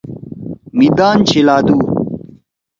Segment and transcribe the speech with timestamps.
[0.77, 1.75] مھی دان شیِلادُو۔